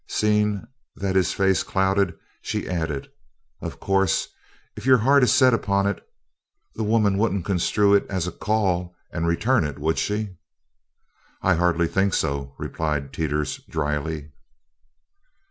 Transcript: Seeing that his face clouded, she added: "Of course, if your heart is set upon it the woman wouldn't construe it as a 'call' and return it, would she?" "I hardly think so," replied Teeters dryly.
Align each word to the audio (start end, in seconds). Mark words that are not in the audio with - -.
Seeing 0.07 0.65
that 0.95 1.15
his 1.15 1.31
face 1.31 1.61
clouded, 1.61 2.15
she 2.41 2.67
added: 2.67 3.11
"Of 3.61 3.79
course, 3.79 4.29
if 4.75 4.83
your 4.83 4.97
heart 4.97 5.21
is 5.21 5.31
set 5.31 5.53
upon 5.53 5.85
it 5.85 6.03
the 6.73 6.83
woman 6.83 7.19
wouldn't 7.19 7.45
construe 7.45 7.93
it 7.93 8.07
as 8.09 8.25
a 8.25 8.31
'call' 8.31 8.95
and 9.11 9.27
return 9.27 9.63
it, 9.63 9.77
would 9.77 9.99
she?" 9.99 10.37
"I 11.43 11.53
hardly 11.53 11.87
think 11.87 12.15
so," 12.15 12.55
replied 12.57 13.13
Teeters 13.13 13.57
dryly. 13.69 14.31